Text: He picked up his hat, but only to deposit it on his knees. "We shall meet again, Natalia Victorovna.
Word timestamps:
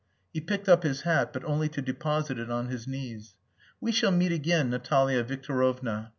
He 0.33 0.41
picked 0.41 0.67
up 0.67 0.81
his 0.81 1.01
hat, 1.01 1.31
but 1.31 1.43
only 1.45 1.69
to 1.69 1.79
deposit 1.79 2.39
it 2.39 2.49
on 2.49 2.69
his 2.69 2.87
knees. 2.87 3.35
"We 3.79 3.91
shall 3.91 4.09
meet 4.09 4.31
again, 4.31 4.71
Natalia 4.71 5.23
Victorovna. 5.23 6.09